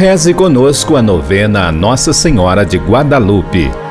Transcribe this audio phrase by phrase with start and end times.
[0.00, 3.89] Reze conosco a novena Nossa Senhora de Guadalupe.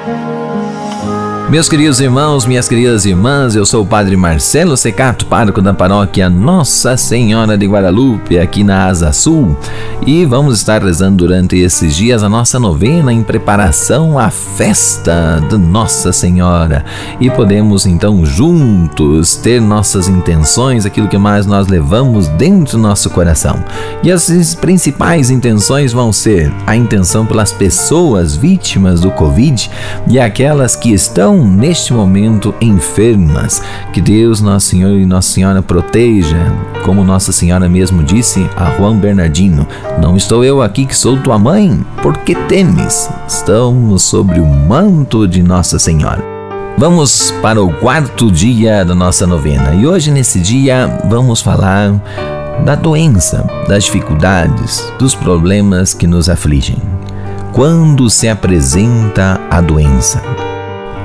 [1.50, 6.30] Meus queridos irmãos, minhas queridas irmãs, eu sou o Padre Marcelo Secato, pároco da paróquia
[6.30, 9.58] Nossa Senhora de Guadalupe, aqui na Asa Sul,
[10.06, 15.58] e vamos estar rezando durante esses dias a nossa novena em preparação à festa de
[15.58, 16.86] Nossa Senhora.
[17.20, 23.10] E podemos então juntos ter nossas intenções, aquilo que mais nós levamos dentro do nosso
[23.10, 23.58] coração.
[24.04, 29.68] E as principais intenções vão ser a intenção pelas pessoas vítimas do Covid
[30.08, 33.62] e aquelas que estão neste momento enfermas.
[33.94, 36.54] Que Deus, Nosso Senhor e Nossa Senhora proteja,
[36.84, 39.68] como Nossa Senhora mesmo disse a Juan Bernardino:
[40.02, 43.10] Não estou eu aqui que sou tua mãe, porque temes?
[43.28, 46.24] Estamos sobre o manto de Nossa Senhora.
[46.78, 51.94] Vamos para o quarto dia da nossa novena e hoje, nesse dia, vamos falar
[52.64, 56.78] da doença, das dificuldades, dos problemas que nos afligem.
[57.52, 60.22] Quando se apresenta a doença?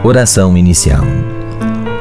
[0.04, 1.02] Oração inicial.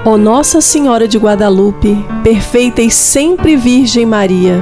[0.04, 4.62] Ó Nossa Senhora de Guadalupe, perfeita e sempre Virgem Maria,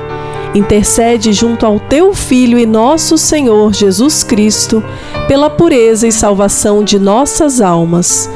[0.54, 4.84] intercede junto ao teu Filho e nosso Senhor Jesus Cristo
[5.28, 8.30] pela pureza e salvação de nossas almas.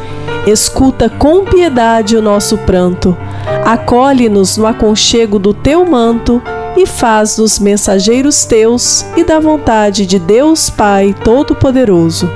[0.48, 3.16] Escuta com piedade o nosso pranto,
[3.64, 6.42] acolhe-nos no aconchego do teu manto
[6.76, 12.28] e faz-nos mensageiros teus e da vontade de Deus Pai Todo-Poderoso.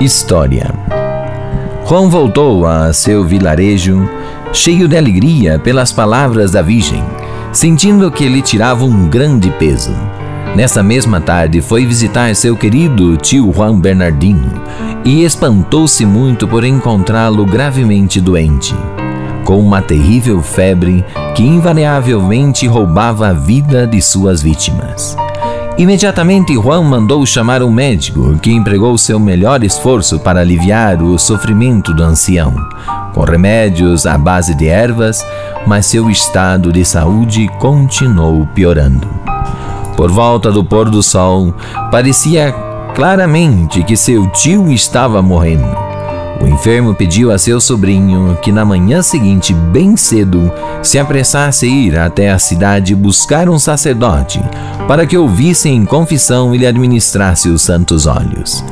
[0.00, 0.74] História
[1.88, 4.06] Juan voltou a seu vilarejo,
[4.52, 7.02] cheio de alegria pelas palavras da Virgem,
[7.50, 9.96] sentindo que lhe tirava um grande peso.
[10.54, 14.52] Nessa mesma tarde foi visitar seu querido tio Juan Bernardino
[15.02, 18.76] e espantou-se muito por encontrá-lo gravemente doente,
[19.42, 21.02] com uma terrível febre
[21.34, 25.16] que invariavelmente roubava a vida de suas vítimas.
[25.78, 31.94] Imediatamente, Juan mandou chamar um médico que empregou seu melhor esforço para aliviar o sofrimento
[31.94, 32.52] do ancião,
[33.14, 35.24] com remédios à base de ervas,
[35.68, 39.08] mas seu estado de saúde continuou piorando.
[39.96, 41.54] Por volta do pôr do sol,
[41.92, 42.52] parecia
[42.96, 45.87] claramente que seu tio estava morrendo.
[46.48, 50.50] O enfermo pediu a seu sobrinho que na manhã seguinte, bem cedo,
[50.82, 54.40] se apressasse a ir até a cidade buscar um sacerdote
[54.88, 58.64] para que ouvisse em confissão e lhe administrasse os santos olhos.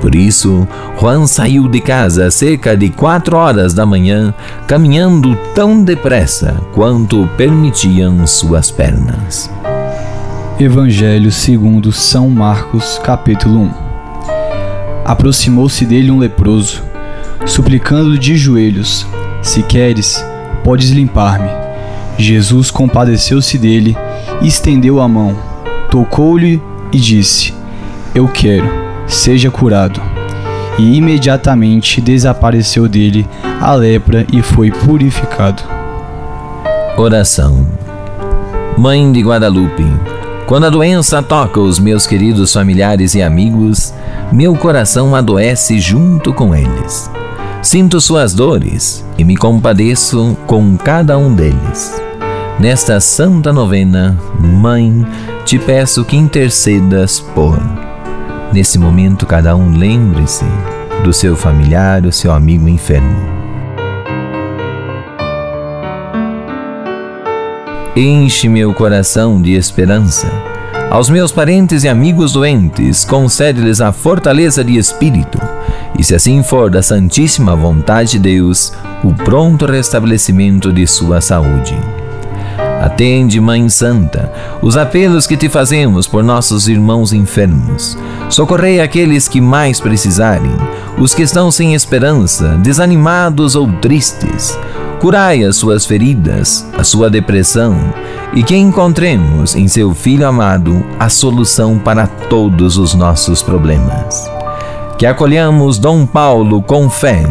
[0.00, 0.66] Por isso,
[0.98, 4.34] Juan saiu de casa cerca de quatro horas da manhã,
[4.66, 9.48] caminhando tão depressa quanto permitiam suas pernas.
[10.58, 13.70] Evangelho segundo São Marcos, capítulo 1
[15.04, 16.89] Aproximou-se dele um leproso
[17.46, 19.06] suplicando de joelhos:
[19.42, 20.24] Se queres,
[20.62, 21.50] podes limpar-me.
[22.18, 23.96] Jesus compadeceu-se dele
[24.42, 25.36] estendeu a mão,
[25.90, 26.62] tocou-lhe
[26.92, 27.54] e disse:
[28.14, 28.68] Eu quero,
[29.06, 30.00] seja curado.
[30.78, 33.26] E imediatamente desapareceu dele
[33.60, 35.62] a lepra e foi purificado.
[36.96, 37.66] Oração
[38.78, 39.84] Mãe de Guadalupe,
[40.46, 43.92] quando a doença toca os meus queridos familiares e amigos,
[44.32, 47.10] meu coração adoece junto com eles.
[47.62, 52.00] Sinto suas dores e me compadeço com cada um deles.
[52.58, 55.06] Nesta santa novena, Mãe,
[55.44, 57.60] te peço que intercedas por.
[58.50, 60.46] Nesse momento, cada um lembre-se
[61.04, 63.14] do seu familiar, o seu amigo enfermo.
[67.94, 70.32] Enche meu coração de esperança.
[70.90, 75.38] Aos meus parentes e amigos doentes, concede-lhes a fortaleza de espírito
[75.98, 81.78] e se assim for da santíssima vontade de Deus, o pronto restabelecimento de sua saúde.
[82.80, 87.96] Atende, Mãe Santa, os apelos que te fazemos por nossos irmãos enfermos.
[88.30, 90.56] Socorrei aqueles que mais precisarem,
[90.98, 94.58] os que estão sem esperança, desanimados ou tristes.
[94.98, 97.76] Curai as suas feridas, a sua depressão,
[98.32, 104.39] e que encontremos em seu Filho amado a solução para todos os nossos problemas
[105.00, 107.24] que acolhamos Dom Paulo com fé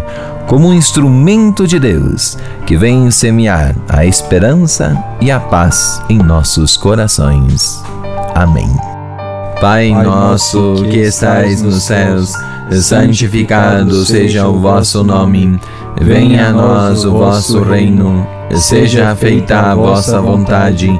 [0.47, 2.35] como um instrumento de Deus
[2.65, 7.83] que vem semear a esperança e a paz em nossos corações.
[8.33, 8.67] Amém.
[9.61, 12.33] Pai nosso que estais nos céus,
[12.71, 15.59] santificado seja o vosso nome.
[16.01, 18.25] Venha a nós o vosso reino.
[18.55, 20.99] Seja feita a vossa vontade,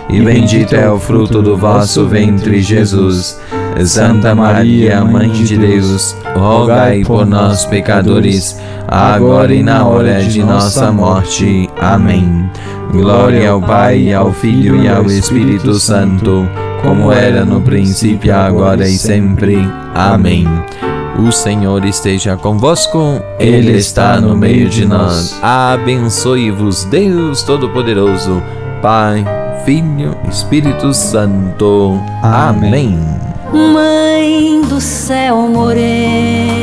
[0.11, 3.39] e bendito é o fruto do vosso ventre, Jesus.
[3.85, 10.91] Santa Maria, Mãe de Deus, rogai por nós, pecadores, agora e na hora de nossa
[10.91, 11.69] morte.
[11.79, 12.49] Amém.
[12.91, 16.47] Glória ao Pai, ao Filho e ao Espírito Santo,
[16.83, 19.57] como era no princípio, agora e sempre.
[19.95, 20.45] Amém.
[21.17, 25.39] O Senhor esteja convosco, Ele está no meio de nós.
[25.41, 28.43] Abençoe-vos, Deus Todo-Poderoso,
[28.81, 29.25] Pai,
[29.65, 31.99] Filho, Espírito Santo.
[32.23, 32.97] Amém.
[33.53, 36.60] Mãe do céu morena,